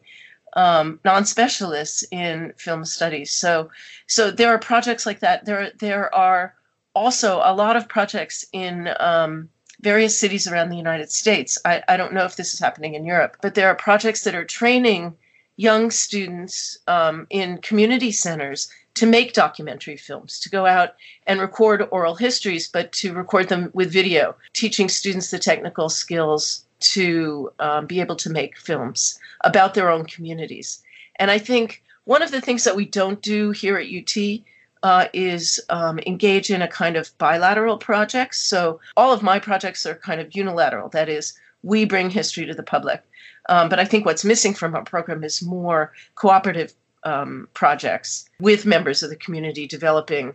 um, 0.53 1.00
non-specialists 1.05 2.05
in 2.12 2.53
film 2.57 2.85
studies. 2.85 3.33
So, 3.33 3.69
so 4.07 4.31
there 4.31 4.50
are 4.50 4.59
projects 4.59 5.05
like 5.05 5.19
that. 5.21 5.47
There, 5.47 5.73
there 5.81 6.15
are 6.15 6.55
also 6.95 7.41
a 7.43 7.57
lot 7.57 7.75
of 7.75 7.88
projects 7.88 8.47
in 8.53 8.88
um, 9.00 9.49
various 9.81 10.17
cities 10.17 10.47
around 10.47 10.71
the 10.71 10.76
United 10.76 11.11
States. 11.11 11.59
I, 11.65 11.83
I 11.88 11.97
don't 11.97 12.15
know 12.15 12.25
if 12.25 12.37
this 12.37 12.55
is 12.55 12.61
happening 12.61 12.95
in 12.95 13.05
Europe, 13.05 13.37
but 13.43 13.57
there 13.57 13.69
are 13.69 13.75
projects 13.75 14.23
that 14.23 14.37
are 14.37 14.45
training 14.45 15.17
young 15.57 15.91
students 15.91 16.79
um, 16.87 17.27
in 17.31 17.59
community 17.59 18.13
centers 18.13 18.71
to 18.95 19.07
make 19.07 19.35
documentary 19.35 19.97
films, 19.97 20.41
to 20.41 20.49
go 20.49 20.65
out 20.67 20.95
and 21.27 21.41
record 21.41 21.87
oral 21.91 22.15
histories, 22.15 22.67
but 22.67 22.93
to 22.93 23.13
record 23.13 23.49
them 23.49 23.71
with 23.75 23.93
video, 23.93 24.35
teaching 24.55 24.89
students 24.89 25.31
the 25.31 25.39
technical 25.39 25.89
skills 25.89 26.65
to 26.81 27.51
um, 27.59 27.87
be 27.87 28.01
able 28.01 28.17
to 28.17 28.31
make 28.31 28.57
films 28.57 29.19
about 29.45 29.75
their 29.75 29.91
own 29.91 30.07
communities. 30.07 30.83
And 31.19 31.31
I 31.31 31.39
think 31.39 31.83
one 32.05 32.23
of 32.23 32.31
the 32.31 32.41
things 32.41 32.65
that 32.65 32.77
we 32.77 32.87
don't 32.87 33.21
do 33.21 33.51
here 33.51 33.77
at 33.77 33.89
UT 33.89 34.41
uh, 34.83 35.09
is 35.13 35.61
um, 35.69 35.99
engage 36.07 36.51
in 36.51 36.63
a 36.63 36.69
kind 36.69 36.97
of 36.97 37.17
bilateral 37.19 37.77
projects. 37.77 38.41
So 38.41 38.81
all 38.97 39.13
of 39.13 39.23
my 39.23 39.39
projects 39.39 39.85
are 39.85 39.95
kind 39.95 40.21
of 40.21 40.35
unilateral. 40.35 40.89
That 40.91 41.09
is, 41.09 41.35
we 41.63 41.85
bring 41.85 42.11
history 42.11 42.47
to 42.47 42.55
the 42.55 42.63
public. 42.63 43.03
Um, 43.49 43.69
but 43.69 43.79
I 43.79 43.85
think 43.85 44.05
what's 44.05 44.25
missing 44.25 44.55
from 44.55 44.75
our 44.75 44.85
program 44.85 45.23
is 45.25 45.43
more 45.43 45.93
cooperative 46.15 46.73
um, 47.05 47.49
projects 47.55 48.29
with 48.41 48.67
members 48.67 49.03
of 49.03 49.11
the 49.11 49.17
community 49.17 49.67
developing 49.67 50.35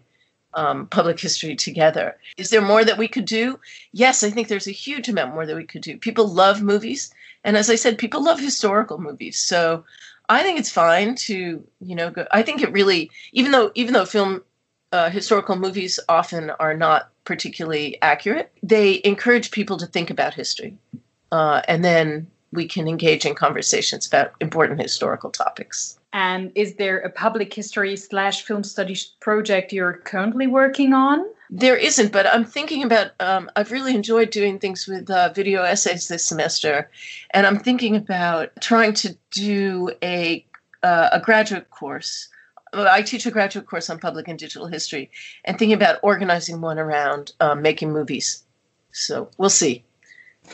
um, 0.54 0.88
public 0.88 1.20
history 1.20 1.56
together. 1.56 2.18
Is 2.38 2.50
there 2.50 2.62
more 2.62 2.84
that 2.84 2.98
we 2.98 3.08
could 3.08 3.26
do? 3.26 3.60
Yes, 3.92 4.24
I 4.24 4.30
think 4.30 4.48
there's 4.48 4.68
a 4.68 4.72
huge 4.72 5.10
amount 5.10 5.34
more 5.34 5.46
that 5.46 5.56
we 5.56 5.66
could 5.66 5.82
do. 5.82 5.98
People 5.98 6.28
love 6.28 6.62
movies. 6.62 7.14
And 7.44 7.58
as 7.58 7.70
I 7.70 7.76
said, 7.76 7.98
people 7.98 8.24
love 8.24 8.40
historical 8.40 9.00
movies. 9.00 9.40
So 9.40 9.84
I 10.30 10.44
think 10.44 10.60
it's 10.60 10.72
fine 10.72 11.16
to, 11.16 11.64
you 11.80 11.96
know, 11.96 12.10
go, 12.10 12.28
I 12.32 12.42
think 12.42 12.62
it 12.62 12.72
really, 12.72 13.12
even 13.34 13.52
though, 13.52 13.72
even 13.76 13.94
though 13.94 14.06
film, 14.06 14.44
uh, 14.92 15.10
historical 15.10 15.56
movies 15.56 16.00
often 16.10 16.50
are 16.52 16.76
not 16.76 17.12
particularly 17.24 18.02
accurate, 18.02 18.52
they 18.62 19.02
encourage 19.04 19.52
people 19.52 19.78
to 19.78 19.86
think 19.86 20.10
about 20.10 20.34
history. 20.34 20.78
Uh, 21.32 21.62
and 21.68 21.84
then 21.84 22.28
we 22.52 22.68
can 22.68 22.88
engage 22.88 23.26
in 23.26 23.36
conversations 23.36 24.08
about 24.08 24.34
important 24.40 24.82
historical 24.82 25.30
topics. 25.30 25.98
And 26.14 26.52
is 26.56 26.76
there 26.76 27.00
a 27.00 27.10
public 27.10 27.54
history 27.54 27.96
slash 27.96 28.44
film 28.44 28.64
studies 28.64 29.06
project 29.22 29.72
you're 29.72 29.94
currently 29.94 30.48
working 30.48 30.94
on? 30.94 31.26
There 31.50 31.78
isn't, 31.78 32.12
but 32.12 32.28
I'm 32.28 32.46
thinking 32.46 32.84
about. 32.84 33.12
Um, 33.20 33.50
I've 33.56 33.72
really 33.72 33.94
enjoyed 33.94 34.30
doing 34.30 34.58
things 34.58 34.88
with 34.88 35.10
uh, 35.10 35.34
video 35.34 35.64
essays 35.64 36.08
this 36.08 36.26
semester, 36.26 36.90
and 37.32 37.46
I'm 37.46 37.60
thinking 37.60 37.96
about 37.98 38.52
trying 38.62 38.94
to 38.96 39.18
do 39.32 39.92
a 40.02 40.46
uh, 40.82 41.10
a 41.12 41.20
graduate 41.20 41.70
course. 41.70 42.30
I 42.74 43.02
teach 43.02 43.26
a 43.26 43.32
graduate 43.32 43.66
course 43.66 43.90
on 43.90 44.00
public 44.00 44.30
and 44.30 44.40
digital 44.40 44.68
history, 44.68 45.12
and 45.44 45.60
thinking 45.60 45.74
about 45.74 46.00
organizing 46.04 46.62
one 46.62 46.80
around 46.80 47.34
um, 47.42 47.62
making 47.62 47.92
movies. 47.92 48.44
So 48.94 49.30
we'll 49.38 49.50
see. 49.50 49.84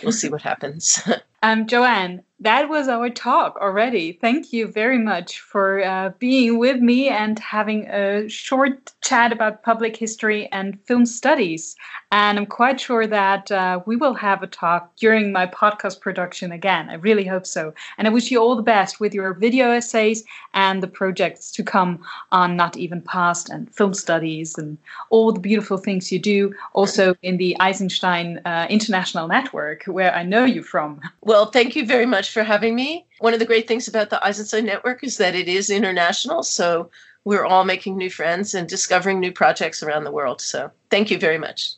We'll 0.04 0.12
see 0.12 0.30
what 0.30 0.42
happens. 0.42 1.02
um, 1.44 1.68
Joan, 1.68 2.24
that 2.40 2.70
was 2.70 2.88
our 2.88 3.10
talk 3.10 3.58
already. 3.60 4.12
Thank 4.14 4.54
you 4.54 4.68
very 4.68 5.00
much 5.00 5.40
for 5.40 5.84
uh, 5.84 6.12
being 6.20 6.60
with 6.60 6.80
me 6.80 7.10
and 7.10 7.40
having 7.40 7.88
a 7.88 8.30
short 8.30 8.92
chat 9.02 9.32
about 9.32 9.64
public 9.64 9.98
history 9.98 10.48
and 10.52 10.80
film 10.86 11.08
studies. 11.08 11.76
And 12.12 12.38
I'm 12.38 12.46
quite 12.46 12.80
sure 12.80 13.08
that 13.08 13.52
uh, 13.52 13.82
we 13.88 13.96
will 13.96 14.14
have 14.14 14.44
a 14.44 14.48
talk 14.48 14.96
during 14.98 15.32
my 15.32 15.48
podcast 15.48 16.00
production 16.00 16.52
again. 16.52 16.90
I 16.90 16.96
really 16.96 17.26
hope 17.26 17.48
so. 17.48 17.74
And 17.98 18.08
I 18.08 18.12
wish 18.12 18.30
you 18.30 18.40
all 18.40 18.56
the 18.56 18.62
best 18.62 19.00
with 19.00 19.16
your 19.16 19.34
video 19.34 19.72
essays 19.72 20.24
and 20.54 20.84
the 20.84 20.88
projects 20.88 21.52
to 21.54 21.64
come 21.64 22.04
on 22.32 22.56
Not 22.56 22.78
Even 22.78 23.02
Past 23.02 23.50
and 23.50 23.74
film 23.74 23.96
studies 23.96 24.58
and 24.60 24.78
all 25.10 25.32
the 25.32 25.40
beautiful 25.40 25.78
things 25.78 26.12
you 26.12 26.20
do, 26.20 26.54
also 26.74 27.16
in 27.24 27.38
the 27.38 27.58
Eisenstein 27.60 28.40
uh, 28.46 28.68
International 28.70 29.28
Network, 29.28 29.86
where 29.86 30.14
I 30.14 30.22
know 30.22 30.46
you 30.46 30.62
from. 30.62 31.02
Well, 31.22 31.48
thank 31.48 31.76
you 31.76 31.86
very 31.86 32.06
much 32.06 32.27
much 32.28 32.34
for 32.34 32.44
having 32.44 32.76
me. 32.76 33.06
One 33.20 33.34
of 33.34 33.40
the 33.40 33.46
great 33.46 33.68
things 33.68 33.88
about 33.88 34.10
the 34.10 34.24
Eisenstein 34.26 34.66
Network 34.66 35.04
is 35.04 35.18
that 35.18 35.36
it 35.36 35.48
is 35.48 35.70
international. 35.70 36.44
So 36.44 36.90
we're 37.24 37.46
all 37.46 37.64
making 37.64 37.98
new 37.98 38.10
friends 38.10 38.54
and 38.54 38.68
discovering 38.68 39.20
new 39.20 39.32
projects 39.32 39.82
around 39.84 40.04
the 40.04 40.12
world. 40.12 40.42
So 40.42 40.70
thank 40.90 41.10
you 41.10 41.18
very 41.18 41.38
much. 41.38 41.76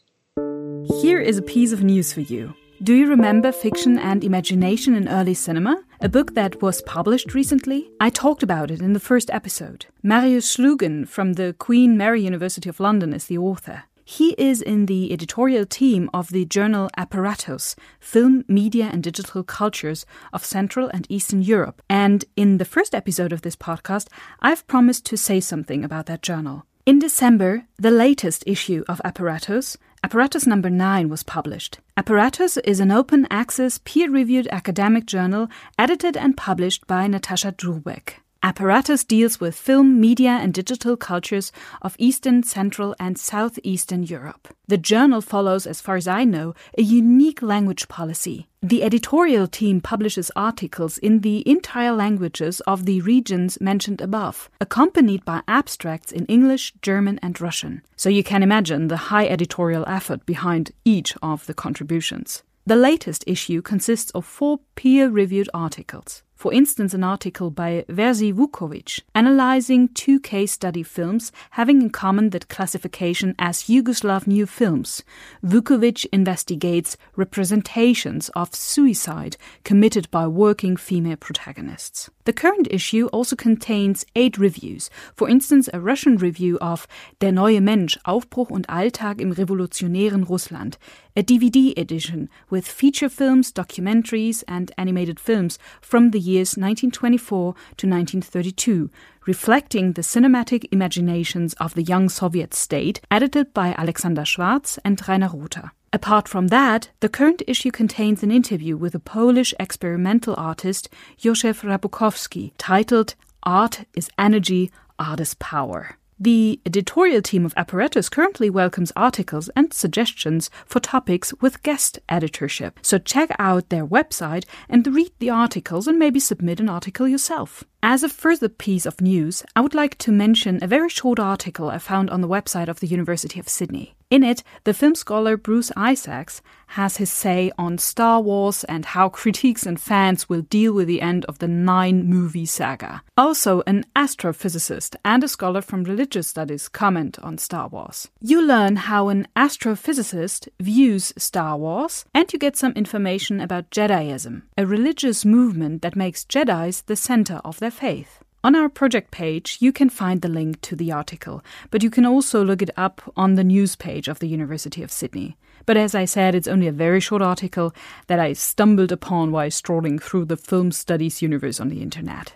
Here 1.01 1.19
is 1.19 1.37
a 1.37 1.43
piece 1.43 1.71
of 1.71 1.83
news 1.83 2.13
for 2.13 2.21
you. 2.21 2.53
Do 2.81 2.93
you 2.93 3.07
remember 3.07 3.51
Fiction 3.51 3.99
and 3.99 4.23
Imagination 4.23 4.95
in 4.95 5.07
Early 5.07 5.33
Cinema? 5.33 5.83
A 6.01 6.07
book 6.07 6.33
that 6.35 6.61
was 6.61 6.81
published 6.83 7.33
recently? 7.33 7.89
I 7.99 8.09
talked 8.09 8.41
about 8.41 8.71
it 8.71 8.81
in 8.81 8.93
the 8.93 9.01
first 9.01 9.29
episode. 9.31 9.85
Marius 10.01 10.55
Schlugen 10.55 11.05
from 11.05 11.33
the 11.33 11.53
Queen 11.59 11.97
Mary 11.97 12.21
University 12.21 12.69
of 12.69 12.79
London 12.79 13.13
is 13.13 13.25
the 13.25 13.37
author. 13.37 13.83
He 14.11 14.33
is 14.39 14.63
in 14.63 14.87
the 14.87 15.13
editorial 15.13 15.67
team 15.67 16.09
of 16.15 16.29
the 16.29 16.43
journal 16.43 16.89
Apparatus 16.97 17.75
Film, 17.99 18.43
Media 18.47 18.89
and 18.91 19.03
Digital 19.03 19.43
Cultures 19.43 20.03
of 20.33 20.43
Central 20.43 20.89
and 20.91 21.05
Eastern 21.09 21.43
Europe. 21.43 21.83
And 21.87 22.25
in 22.35 22.57
the 22.57 22.65
first 22.65 22.95
episode 22.95 23.31
of 23.31 23.43
this 23.43 23.55
podcast, 23.55 24.07
I've 24.39 24.65
promised 24.65 25.05
to 25.05 25.15
say 25.15 25.39
something 25.39 25.83
about 25.83 26.07
that 26.07 26.23
journal. 26.23 26.65
In 26.87 26.97
December, 26.97 27.65
the 27.77 27.91
latest 27.91 28.43
issue 28.47 28.83
of 28.89 28.99
Apparatus, 29.05 29.77
Apparatus 30.03 30.47
number 30.47 30.71
9, 30.71 31.07
was 31.07 31.21
published. 31.21 31.77
Apparatus 31.95 32.57
is 32.57 32.79
an 32.79 32.89
open 32.89 33.27
access, 33.29 33.77
peer 33.77 34.09
reviewed 34.09 34.47
academic 34.47 35.05
journal 35.05 35.49
edited 35.77 36.17
and 36.17 36.35
published 36.35 36.87
by 36.87 37.07
Natascha 37.07 37.51
Drubek. 37.55 38.15
Apparatus 38.41 39.03
deals 39.03 39.41
with 39.41 39.53
film, 39.53 39.99
media, 39.99 40.29
and 40.29 40.53
digital 40.53 40.95
cultures 40.95 41.51
of 41.81 41.97
Eastern, 41.99 42.41
Central, 42.41 42.95
and 42.97 43.17
Southeastern 43.17 44.03
Europe. 44.03 44.47
The 44.69 44.77
journal 44.77 45.19
follows, 45.19 45.67
as 45.67 45.81
far 45.81 45.97
as 45.97 46.07
I 46.07 46.23
know, 46.23 46.53
a 46.77 46.81
unique 46.81 47.41
language 47.41 47.89
policy. 47.89 48.47
The 48.61 48.81
editorial 48.83 49.45
team 49.47 49.81
publishes 49.81 50.31
articles 50.37 50.97
in 50.99 51.19
the 51.19 51.47
entire 51.49 51.91
languages 51.91 52.61
of 52.61 52.85
the 52.85 53.01
regions 53.01 53.59
mentioned 53.59 53.99
above, 53.99 54.49
accompanied 54.61 55.25
by 55.25 55.41
abstracts 55.45 56.13
in 56.13 56.25
English, 56.27 56.73
German, 56.81 57.19
and 57.21 57.39
Russian. 57.41 57.81
So 57.97 58.07
you 58.07 58.23
can 58.23 58.41
imagine 58.41 58.87
the 58.87 59.11
high 59.11 59.27
editorial 59.27 59.83
effort 59.85 60.25
behind 60.25 60.71
each 60.85 61.13
of 61.21 61.45
the 61.45 61.53
contributions. 61.53 62.43
The 62.65 62.77
latest 62.77 63.25
issue 63.27 63.61
consists 63.61 64.11
of 64.11 64.25
four 64.25 64.59
peer 64.75 65.09
reviewed 65.09 65.49
articles 65.53 66.23
for 66.39 66.53
instance, 66.53 66.93
an 66.93 67.03
article 67.03 67.51
by 67.51 67.83
Vesi 67.89 68.33
Vukovic 68.33 69.01
analyzing 69.13 69.89
two 69.89 70.21
case 70.21 70.53
study 70.53 70.83
films 70.83 71.33
having 71.51 71.81
in 71.81 71.89
common 71.89 72.29
that 72.29 72.47
classification 72.47 73.35
as 73.37 73.63
Yugoslav 73.63 74.25
new 74.25 74.45
films. 74.45 75.03
Vukovic 75.45 76.05
investigates 76.13 76.95
representations 77.17 78.29
of 78.37 78.55
suicide 78.55 79.35
committed 79.65 80.09
by 80.11 80.25
working 80.27 80.77
female 80.77 81.17
protagonists. 81.17 82.09
The 82.23 82.31
current 82.31 82.69
issue 82.71 83.07
also 83.07 83.35
contains 83.35 84.05
eight 84.15 84.37
reviews, 84.37 84.89
for 85.17 85.27
instance, 85.27 85.67
a 85.73 85.81
Russian 85.81 86.15
review 86.15 86.57
of 86.61 86.87
Der 87.19 87.33
neue 87.33 87.59
Mensch, 87.59 87.97
Aufbruch 88.05 88.49
und 88.49 88.69
Alltag 88.69 89.19
im 89.19 89.33
revolutionären 89.33 90.29
Russland, 90.29 90.77
a 91.15 91.23
DVD 91.23 91.73
edition 91.75 92.29
with 92.49 92.67
feature 92.67 93.09
films, 93.09 93.51
documentaries, 93.51 94.43
and 94.47 94.71
animated 94.77 95.19
films 95.19 95.59
from 95.81 96.11
the 96.11 96.19
years 96.29 96.55
1924 96.57 97.53
to 97.53 97.87
1932, 97.87 98.89
reflecting 99.25 99.93
the 99.93 100.01
cinematic 100.01 100.65
imaginations 100.71 101.53
of 101.55 101.73
the 101.73 101.83
young 101.83 102.09
Soviet 102.09 102.53
state, 102.53 103.01
edited 103.11 103.53
by 103.53 103.75
Alexander 103.77 104.25
Schwarz 104.25 104.79
and 104.85 105.01
Rainer 105.07 105.29
Rother. 105.33 105.71
Apart 105.91 106.27
from 106.27 106.47
that, 106.47 106.89
the 106.99 107.09
current 107.09 107.41
issue 107.47 107.71
contains 107.71 108.23
an 108.23 108.31
interview 108.31 108.77
with 108.77 108.93
a 108.95 108.99
Polish 108.99 109.53
experimental 109.59 110.35
artist, 110.37 110.87
Józef 111.19 111.63
Robakowski, 111.63 112.51
titled 112.57 113.15
Art 113.43 113.85
is 113.95 114.09
Energy, 114.17 114.71
Art 114.99 115.19
is 115.19 115.33
Power. 115.35 115.98
The 116.21 116.59
editorial 116.65 117.21
team 117.21 117.45
of 117.45 117.53
Apparatus 117.55 118.09
currently 118.09 118.49
welcomes 118.49 118.91
articles 118.93 119.49
and 119.55 119.71
suggestions 119.71 120.49
for 120.65 120.81
topics 120.81 121.33
with 121.39 121.63
guest 121.63 121.97
editorship. 122.09 122.77
So 122.81 122.97
check 122.97 123.29
out 123.39 123.69
their 123.69 123.87
website 123.87 124.43
and 124.67 124.85
read 124.85 125.11
the 125.19 125.29
articles 125.29 125.87
and 125.87 125.97
maybe 125.97 126.19
submit 126.19 126.59
an 126.59 126.67
article 126.67 127.07
yourself. 127.07 127.63
As 127.81 128.03
a 128.03 128.09
further 128.09 128.49
piece 128.49 128.85
of 128.85 128.99
news, 128.99 129.41
I 129.55 129.61
would 129.61 129.73
like 129.73 129.97
to 129.99 130.11
mention 130.11 130.59
a 130.61 130.67
very 130.67 130.89
short 130.89 131.17
article 131.17 131.69
I 131.69 131.77
found 131.77 132.09
on 132.09 132.19
the 132.19 132.27
website 132.27 132.67
of 132.67 132.81
the 132.81 132.87
University 132.87 133.39
of 133.39 133.47
Sydney. 133.47 133.95
In 134.09 134.23
it, 134.23 134.41
the 134.63 134.73
film 134.73 134.95
scholar 134.95 135.37
Bruce 135.37 135.71
Isaacs 135.77 136.41
has 136.73 136.97
his 136.97 137.11
say 137.11 137.51
on 137.59 137.77
Star 137.77 138.21
Wars 138.21 138.63
and 138.63 138.83
how 138.85 139.07
critiques 139.19 139.67
and 139.67 139.79
fans 139.79 140.27
will 140.27 140.41
deal 140.41 140.73
with 140.73 140.87
the 140.87 141.01
end 141.01 141.25
of 141.25 141.37
the 141.37 141.47
nine 141.47 142.05
movie 142.05 142.45
saga. 142.45 143.03
Also, 143.15 143.61
an 143.67 143.85
astrophysicist 143.95 144.95
and 145.05 145.23
a 145.23 145.27
scholar 145.27 145.61
from 145.61 145.83
religious 145.83 146.27
studies 146.27 146.67
comment 146.67 147.19
on 147.19 147.37
Star 147.37 147.67
Wars. 147.67 148.07
You 148.19 148.41
learn 148.41 148.77
how 148.77 149.09
an 149.09 149.27
astrophysicist 149.35 150.47
views 150.59 151.13
Star 151.17 151.55
Wars, 151.57 152.05
and 152.13 152.31
you 152.33 152.39
get 152.39 152.57
some 152.57 152.73
information 152.73 153.39
about 153.39 153.69
Jediism, 153.69 154.41
a 154.57 154.65
religious 154.65 155.23
movement 155.23 155.83
that 155.83 155.95
makes 155.95 156.25
Jedi's 156.25 156.81
the 156.83 156.95
center 156.95 157.41
of 157.45 157.59
their 157.59 157.68
faith. 157.71 158.23
On 158.41 158.55
our 158.55 158.69
project 158.69 159.11
page, 159.11 159.57
you 159.59 159.73
can 159.73 159.89
find 159.89 160.21
the 160.21 160.29
link 160.29 160.61
to 160.61 160.75
the 160.75 160.93
article, 160.93 161.43
but 161.71 161.83
you 161.83 161.89
can 161.89 162.05
also 162.05 162.43
look 162.43 162.61
it 162.61 162.69
up 162.77 163.01
on 163.17 163.35
the 163.35 163.43
news 163.43 163.75
page 163.75 164.07
of 164.07 164.19
the 164.19 164.29
University 164.29 164.81
of 164.81 164.91
Sydney. 164.91 165.37
But 165.65 165.75
as 165.75 165.93
I 165.93 166.05
said, 166.05 166.35
it's 166.35 166.47
only 166.47 166.67
a 166.67 166.71
very 166.71 167.01
short 167.01 167.21
article 167.21 167.75
that 168.07 168.19
I 168.19 168.33
stumbled 168.33 168.93
upon 168.93 169.31
while 169.31 169.51
strolling 169.51 169.99
through 169.99 170.25
the 170.25 170.37
film 170.37 170.71
studies 170.71 171.21
universe 171.21 171.59
on 171.59 171.67
the 171.67 171.81
internet. 171.81 172.33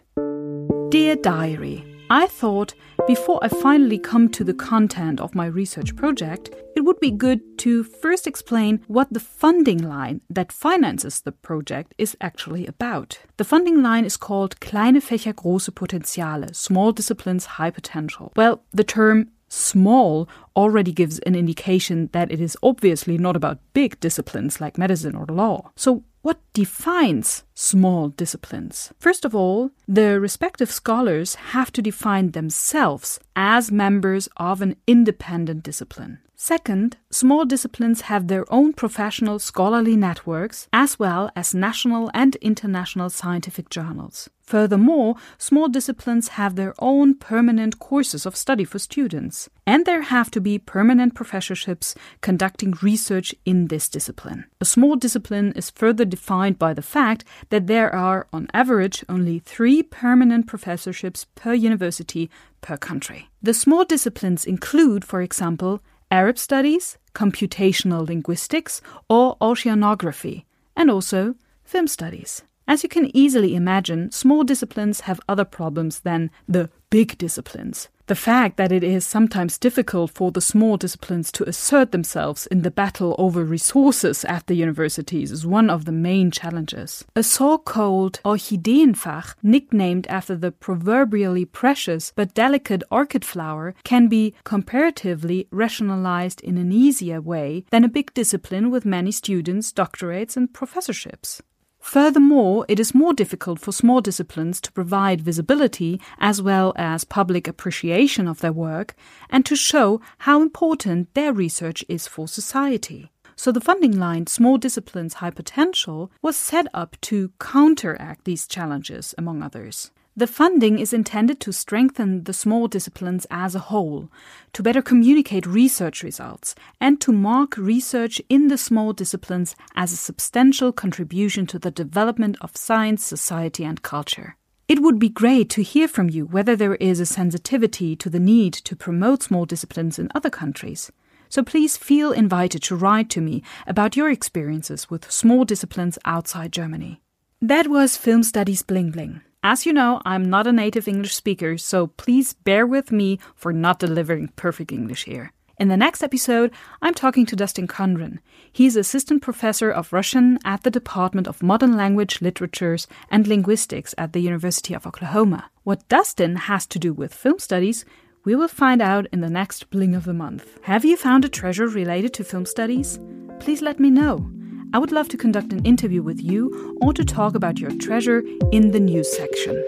Dear 0.89 1.15
Diary, 1.15 1.85
I 2.09 2.27
thought 2.27 2.73
before 3.05 3.39
I 3.43 3.49
finally 3.49 3.99
come 3.99 4.29
to 4.29 4.45
the 4.45 4.53
content 4.53 5.19
of 5.19 5.35
my 5.35 5.45
research 5.45 5.95
project, 5.95 6.51
it 6.75 6.81
would 6.81 6.99
be 7.01 7.11
good 7.11 7.41
to 7.59 7.83
first 7.83 8.27
explain 8.27 8.81
what 8.87 9.11
the 9.11 9.19
funding 9.19 9.77
line 9.77 10.21
that 10.29 10.53
finances 10.53 11.19
the 11.21 11.33
project 11.33 11.93
is 11.97 12.15
actually 12.21 12.65
about. 12.65 13.19
The 13.37 13.43
funding 13.43 13.81
line 13.81 14.05
is 14.05 14.15
called 14.15 14.59
Kleine 14.61 15.01
Fächer 15.01 15.33
große 15.33 15.71
Potenziale, 15.71 16.55
small 16.55 16.93
disciplines 16.93 17.45
high 17.45 17.71
potential. 17.71 18.31
Well, 18.37 18.63
the 18.71 18.85
term 18.85 19.29
small 19.49 20.29
already 20.55 20.91
gives 20.91 21.19
an 21.19 21.35
indication 21.35 22.09
that 22.13 22.31
it 22.31 22.39
is 22.39 22.57
obviously 22.63 23.17
not 23.17 23.35
about 23.35 23.59
big 23.73 23.99
disciplines 23.99 24.61
like 24.61 24.77
medicine 24.77 25.15
or 25.15 25.25
law. 25.25 25.71
So, 25.75 26.03
what 26.23 26.39
defines 26.53 27.43
small 27.53 28.07
disciplines? 28.07 28.93
First 28.97 29.25
of 29.25 29.35
all, 29.35 29.71
the 29.87 30.19
respective 30.19 30.71
scholars 30.71 31.35
have 31.51 31.71
to 31.73 31.81
define 31.81 32.31
themselves 32.31 33.19
as 33.35 33.71
members 33.71 34.29
of 34.37 34.61
an 34.61 34.77
independent 34.87 35.63
discipline. 35.63 36.19
Second, 36.37 36.97
small 37.11 37.45
disciplines 37.45 38.01
have 38.01 38.27
their 38.27 38.45
own 38.51 38.71
professional 38.71 39.37
scholarly 39.37 39.97
networks 39.97 40.67
as 40.71 40.97
well 40.97 41.29
as 41.35 41.53
national 41.53 42.09
and 42.13 42.37
international 42.37 43.09
scientific 43.09 43.69
journals. 43.69 44.29
Furthermore, 44.43 45.15
small 45.37 45.69
disciplines 45.69 46.27
have 46.29 46.55
their 46.55 46.73
own 46.79 47.15
permanent 47.15 47.79
courses 47.79 48.25
of 48.25 48.35
study 48.35 48.65
for 48.65 48.77
students, 48.77 49.49
and 49.65 49.85
there 49.85 50.01
have 50.01 50.29
to 50.31 50.41
be 50.41 50.59
permanent 50.59 51.15
professorships 51.15 51.95
conducting 52.19 52.73
research 52.81 53.33
in 53.45 53.67
this 53.67 53.87
discipline. 53.87 54.45
A 54.59 54.65
small 54.65 54.97
discipline 54.97 55.53
is 55.55 55.69
further 55.69 56.03
defined 56.03 56.59
by 56.59 56.73
the 56.73 56.81
fact 56.81 57.23
that 57.49 57.67
there 57.67 57.93
are, 57.95 58.27
on 58.33 58.47
average, 58.53 59.03
only 59.07 59.39
three 59.39 59.81
permanent 59.81 60.45
professorships 60.45 61.25
per 61.35 61.53
university 61.53 62.29
per 62.59 62.75
country. 62.75 63.29
The 63.41 63.53
small 63.53 63.85
disciplines 63.85 64.43
include, 64.45 65.05
for 65.05 65.21
example, 65.21 65.81
Arab 66.11 66.37
studies, 66.37 66.97
computational 67.15 68.05
linguistics, 68.05 68.81
or 69.09 69.37
oceanography, 69.37 70.43
and 70.75 70.91
also 70.91 71.35
film 71.63 71.87
studies. 71.87 72.43
As 72.67 72.81
you 72.81 72.89
can 72.89 73.15
easily 73.15 73.55
imagine, 73.55 74.11
small 74.11 74.43
disciplines 74.43 75.01
have 75.01 75.19
other 75.27 75.45
problems 75.45 75.99
than 75.99 76.31
the 76.47 76.69
big 76.89 77.17
disciplines. 77.17 77.89
The 78.07 78.15
fact 78.15 78.57
that 78.57 78.71
it 78.71 78.83
is 78.83 79.05
sometimes 79.05 79.57
difficult 79.57 80.11
for 80.11 80.31
the 80.31 80.41
small 80.41 80.75
disciplines 80.75 81.31
to 81.33 81.47
assert 81.47 81.91
themselves 81.91 82.47
in 82.47 82.61
the 82.61 82.71
battle 82.71 83.15
over 83.17 83.43
resources 83.43 84.25
at 84.25 84.47
the 84.47 84.55
universities 84.55 85.31
is 85.31 85.45
one 85.45 85.69
of 85.69 85.85
the 85.85 85.93
main 85.93 86.29
challenges. 86.29 87.05
A 87.15 87.23
so 87.23 87.57
called 87.57 88.19
Orchideenfach, 88.25 89.35
nicknamed 89.41 90.05
after 90.07 90.35
the 90.35 90.51
proverbially 90.51 91.45
precious 91.45 92.11
but 92.15 92.33
delicate 92.33 92.83
orchid 92.91 93.23
flower, 93.23 93.73
can 93.83 94.07
be 94.09 94.33
comparatively 94.43 95.47
rationalized 95.49 96.41
in 96.41 96.57
an 96.57 96.71
easier 96.71 97.21
way 97.21 97.63
than 97.71 97.85
a 97.85 97.89
big 97.89 98.13
discipline 98.13 98.69
with 98.69 98.85
many 98.85 99.11
students, 99.11 99.71
doctorates, 99.71 100.35
and 100.35 100.53
professorships. 100.53 101.41
Furthermore, 101.83 102.65
it 102.69 102.79
is 102.79 102.95
more 102.95 103.13
difficult 103.13 103.59
for 103.59 103.73
small 103.73 103.99
disciplines 103.99 104.61
to 104.61 104.71
provide 104.71 105.19
visibility 105.19 105.99
as 106.17 106.41
well 106.41 106.71
as 106.77 107.03
public 107.03 107.45
appreciation 107.45 108.25
of 108.25 108.39
their 108.39 108.53
work 108.53 108.95
and 109.29 109.45
to 109.45 109.55
show 109.55 109.99
how 110.19 110.41
important 110.41 111.13
their 111.13 111.33
research 111.33 111.83
is 111.89 112.07
for 112.07 112.25
society. 112.25 113.11
So 113.35 113.51
the 113.51 113.61
funding 113.61 113.99
line 113.99 114.27
Small 114.27 114.57
Disciplines 114.57 115.15
High 115.15 115.31
Potential 115.31 116.09
was 116.21 116.37
set 116.37 116.67
up 116.73 116.95
to 117.01 117.31
counteract 117.37 118.23
these 118.23 118.47
challenges, 118.47 119.13
among 119.17 119.43
others. 119.43 119.91
The 120.15 120.27
funding 120.27 120.77
is 120.77 120.93
intended 120.93 121.39
to 121.39 121.51
strengthen 121.51 122.25
the 122.25 122.33
small 122.33 122.67
disciplines 122.67 123.25
as 123.31 123.55
a 123.55 123.59
whole, 123.59 124.09
to 124.53 124.61
better 124.61 124.83
communicate 124.83 125.47
research 125.47 126.03
results, 126.03 126.53
and 126.79 127.01
to 127.01 127.11
mark 127.11 127.57
research 127.57 128.21
in 128.29 128.47
the 128.47 128.57
small 128.59 128.93
disciplines 128.93 129.55
as 129.75 129.91
a 129.91 129.97
substantial 129.97 130.71
contribution 130.71 131.47
to 131.47 131.57
the 131.57 131.71
development 131.71 132.37
of 132.41 132.55
science, 132.55 133.03
society, 133.03 133.63
and 133.65 133.81
culture. 133.81 134.37
It 134.67 134.83
would 134.83 134.99
be 134.99 135.09
great 135.09 135.49
to 135.51 135.63
hear 135.63 135.87
from 135.87 136.11
you 136.11 136.27
whether 136.27 136.55
there 136.55 136.75
is 136.75 136.99
a 136.99 137.07
sensitivity 137.07 137.95
to 137.95 138.07
the 138.07 138.19
need 138.19 138.53
to 138.53 138.75
promote 138.75 139.23
small 139.23 139.45
disciplines 139.45 139.97
in 139.97 140.09
other 140.13 140.29
countries. 140.29 140.91
So 141.27 141.41
please 141.41 141.75
feel 141.75 142.11
invited 142.11 142.61
to 142.63 142.75
write 142.75 143.09
to 143.09 143.21
me 143.21 143.41
about 143.65 143.97
your 143.97 144.11
experiences 144.11 144.91
with 144.91 145.11
small 145.11 145.43
disciplines 145.43 145.97
outside 146.05 146.53
Germany. 146.53 147.01
That 147.41 147.67
was 147.67 147.97
Film 147.97 148.21
Studies 148.21 148.61
Bling 148.61 148.91
Bling. 148.91 149.21
As 149.45 149.65
you 149.65 149.73
know, 149.73 150.01
I'm 150.05 150.29
not 150.29 150.47
a 150.47 150.53
native 150.53 150.87
English 150.87 151.13
speaker, 151.13 151.57
so 151.57 151.87
please 151.87 152.31
bear 152.31 152.65
with 152.65 152.93
me 152.93 153.19
for 153.35 153.51
not 153.51 153.77
delivering 153.77 154.29
perfect 154.37 154.71
English 154.71 155.03
here. 155.03 155.33
In 155.59 155.67
the 155.67 155.75
next 155.75 156.01
episode, 156.01 156.49
I'm 156.81 156.93
talking 156.93 157.25
to 157.25 157.35
Dustin 157.35 157.67
Condren. 157.67 158.19
He's 158.53 158.77
assistant 158.77 159.21
professor 159.21 159.69
of 159.69 159.91
Russian 159.91 160.39
at 160.45 160.63
the 160.63 160.71
Department 160.71 161.27
of 161.27 161.43
Modern 161.43 161.75
Language, 161.75 162.21
Literatures, 162.21 162.87
and 163.11 163.27
Linguistics 163.27 163.93
at 163.97 164.13
the 164.13 164.21
University 164.21 164.73
of 164.73 164.87
Oklahoma. 164.87 165.49
What 165.63 165.89
Dustin 165.89 166.37
has 166.37 166.65
to 166.67 166.79
do 166.79 166.93
with 166.93 167.13
film 167.13 167.37
studies, 167.37 167.83
we 168.23 168.35
will 168.35 168.47
find 168.47 168.81
out 168.81 169.07
in 169.11 169.19
the 169.19 169.29
next 169.29 169.69
Bling 169.69 169.93
of 169.93 170.05
the 170.05 170.13
Month. 170.13 170.57
Have 170.61 170.85
you 170.85 170.95
found 170.95 171.25
a 171.25 171.29
treasure 171.29 171.67
related 171.67 172.13
to 172.13 172.23
film 172.23 172.45
studies? 172.45 172.97
Please 173.41 173.61
let 173.61 173.77
me 173.77 173.89
know. 173.89 174.31
I 174.73 174.79
would 174.79 174.91
love 174.91 175.07
to 175.09 175.17
conduct 175.17 175.53
an 175.53 175.63
interview 175.65 176.01
with 176.01 176.19
you 176.19 176.75
or 176.81 176.93
to 176.93 177.05
talk 177.05 177.35
about 177.35 177.59
your 177.59 177.69
treasure 177.77 178.23
in 178.51 178.71
the 178.71 178.79
news 178.79 179.15
section. 179.15 179.63